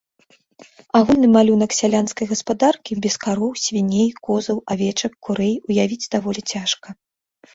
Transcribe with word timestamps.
Агульны 0.99 1.27
малюнак 1.33 1.71
сялянскай 1.79 2.25
гаспадаркі 2.31 2.97
без 3.03 3.15
кароў, 3.25 3.51
свіней, 3.65 4.09
козаў, 4.27 4.57
авечак, 4.77 5.13
курэй 5.27 5.55
уявіць 5.67 6.09
даволі 6.17 6.41
цяжка. 6.57 6.89